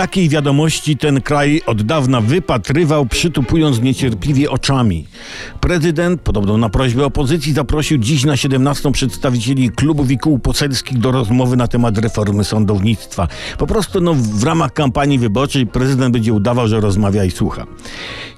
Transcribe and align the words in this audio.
Takiej 0.00 0.28
wiadomości 0.28 0.96
ten 0.96 1.20
kraj 1.20 1.62
od 1.66 1.82
dawna 1.82 2.20
wypatrywał, 2.20 3.06
przytupując 3.06 3.80
niecierpliwie 3.80 4.50
oczami. 4.50 5.06
Prezydent, 5.60 6.20
podobno 6.20 6.56
na 6.56 6.68
prośbę 6.68 7.04
opozycji, 7.04 7.52
zaprosił 7.52 7.98
dziś 7.98 8.24
na 8.24 8.36
17 8.36 8.92
przedstawicieli 8.92 9.70
klubów 9.70 10.10
i 10.10 10.18
kół 10.18 10.38
poselskich 10.38 10.98
do 10.98 11.12
rozmowy 11.12 11.56
na 11.56 11.68
temat 11.68 11.98
reformy 11.98 12.44
sądownictwa. 12.44 13.28
Po 13.58 13.66
prostu 13.66 14.00
no, 14.00 14.14
w 14.14 14.42
ramach 14.42 14.72
kampanii 14.72 15.18
wyborczej 15.18 15.66
prezydent 15.66 16.12
będzie 16.12 16.32
udawał, 16.32 16.68
że 16.68 16.80
rozmawia 16.80 17.24
i 17.24 17.30
słucha. 17.30 17.66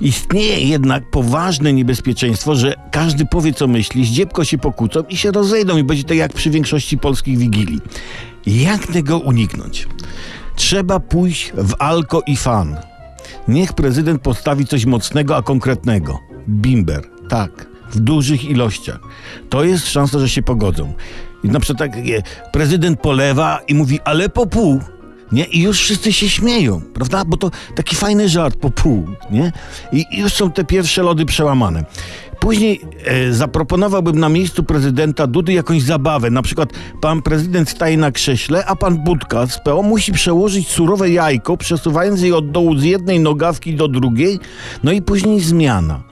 Istnieje 0.01 0.61
jednak 0.61 1.11
poważne 1.11 1.73
niebezpieczeństwo, 1.73 2.55
że 2.55 2.75
każdy 2.91 3.27
powie 3.27 3.53
co 3.53 3.67
myśli, 3.67 4.05
zdziebko 4.05 4.45
się 4.45 4.59
pokłócą 4.59 5.03
i 5.09 5.17
się 5.17 5.31
rozejdą 5.31 5.79
i 5.79 5.85
będzie 5.85 6.05
tak 6.05 6.17
jak 6.17 6.33
przy 6.33 6.51
większości 6.51 6.99
polskich 6.99 7.39
wigilii. 7.39 7.81
Jak 8.47 8.87
tego 8.87 9.19
uniknąć? 9.19 9.87
Trzeba 10.57 11.01
pójść 11.01 11.53
w 11.55 11.75
alko 11.79 12.23
i 12.27 12.37
fan. 12.37 12.77
Niech 13.49 13.73
prezydent 13.73 14.23
postawi 14.23 14.67
coś 14.67 14.85
mocnego, 14.85 15.37
a 15.37 15.43
konkretnego. 15.43 16.19
Bimber, 16.49 17.03
tak, 17.29 17.67
w 17.91 18.01
dużych 18.01 18.45
ilościach. 18.45 18.99
To 19.51 19.65
jest 19.65 19.89
szansa, 19.89 20.19
że 20.19 20.29
się 20.29 20.43
pogodzą. 20.43 20.95
I 21.45 21.49
na 21.49 21.61
przykład 21.61 21.79
tak, 21.79 21.99
e, 21.99 22.23
prezydent 22.53 23.01
polewa 23.01 23.61
i 23.69 23.75
mówi, 23.75 24.01
ale 24.05 24.29
po 24.29 24.47
pół. 24.47 24.81
Nie? 25.33 25.45
I 25.45 25.63
już 25.63 25.79
wszyscy 25.79 26.13
się 26.13 26.29
śmieją, 26.29 26.81
prawda? 26.95 27.25
Bo 27.25 27.37
to 27.37 27.51
taki 27.75 27.97
fajny 27.97 28.29
żart 28.29 28.57
po 28.57 28.71
pół, 28.71 29.09
nie? 29.31 29.53
I 29.93 30.07
i 30.11 30.21
już 30.21 30.33
są 30.33 30.51
te 30.51 30.65
pierwsze 30.65 31.03
lody 31.03 31.27
przełamane. 31.27 31.85
Później 32.43 32.81
e, 33.05 33.33
zaproponowałbym 33.33 34.19
na 34.19 34.29
miejscu 34.29 34.65
prezydenta 34.65 35.27
Dudy 35.27 35.53
jakąś 35.53 35.83
zabawę. 35.83 36.31
Na 36.31 36.43
przykład 36.43 36.69
pan 37.01 37.23
prezydent 37.23 37.69
staje 37.69 37.97
na 37.97 38.11
krześle, 38.11 38.67
a 38.67 38.77
pan 38.77 38.99
Budka 38.99 39.47
z 39.47 39.59
PO 39.59 39.83
musi 39.83 40.13
przełożyć 40.13 40.69
surowe 40.69 41.11
jajko, 41.11 41.57
przesuwając 41.57 42.23
je 42.23 42.37
od 42.37 42.51
dołu 42.51 42.77
z 42.77 42.85
jednej 42.85 43.21
nogawki 43.21 43.75
do 43.75 43.89
drugiej, 43.89 44.39
no 44.85 44.93
i 44.93 45.03
później 45.03 45.41
zmiana. 45.41 46.03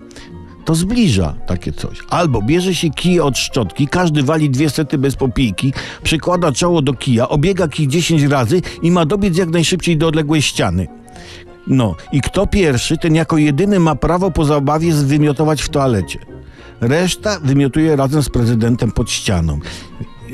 To 0.65 0.75
zbliża 0.75 1.35
takie 1.47 1.73
coś. 1.73 1.99
Albo 2.11 2.43
bierze 2.43 2.75
się 2.75 2.91
kij 2.91 3.21
od 3.21 3.39
szczotki, 3.39 3.89
każdy 3.89 4.23
wali 4.23 4.51
dwie 4.51 4.71
sety 4.71 4.99
bez 4.99 5.17
popijki, 5.17 5.73
przykłada 6.03 6.53
czoło 6.53 6.83
do 6.83 6.93
kija, 6.93 7.29
obiega 7.29 7.69
kij 7.69 7.89
10 7.89 8.23
razy 8.23 8.63
i 8.83 8.91
ma 8.91 9.07
dobiec 9.07 9.37
jak 9.37 9.49
najszybciej 9.49 9.97
do 9.97 10.09
odległej 10.09 10.43
ściany. 10.43 10.87
No 11.67 11.95
i 12.13 12.21
kto 12.21 12.47
pierwszy, 12.47 12.99
ten 12.99 13.15
jako 13.15 13.39
jedyny 13.39 13.81
ma 13.81 13.95
prawo 13.95 14.31
po 14.31 14.45
zabawie 14.45 14.93
zwymiotować 14.93 15.63
w 15.63 15.69
toalecie. 15.69 16.19
Reszta 16.81 17.41
wymiotuje 17.41 17.97
razem 17.97 18.23
z 18.23 18.29
prezydentem 18.29 18.93
pod 18.93 19.11
ścianą. 19.11 19.59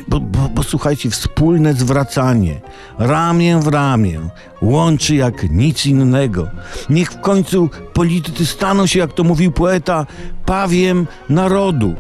Bo, 0.09 0.21
bo, 0.21 0.49
bo 0.55 0.63
słuchajcie, 0.63 1.11
wspólne 1.11 1.75
zwracanie, 1.75 2.61
ramię 2.99 3.61
w 3.61 3.67
ramię, 3.67 4.21
łączy 4.63 5.15
jak 5.15 5.51
nic 5.51 5.87
innego. 5.87 6.49
Niech 6.91 7.11
w 7.11 7.21
końcu 7.21 7.71
politycy 7.93 8.47
staną 8.47 8.87
się, 8.87 8.99
jak 8.99 9.13
to 9.13 9.25
mówił 9.25 9.53
poeta, 9.53 10.07
pawiem 10.47 11.07
narodu. 11.29 11.95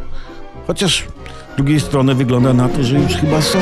Chociaż 0.66 1.04
z 1.52 1.56
drugiej 1.56 1.80
strony 1.80 2.14
wygląda 2.14 2.52
na 2.52 2.68
to, 2.68 2.84
że 2.84 2.98
już 2.98 3.12
chyba 3.12 3.42
są. 3.42 3.58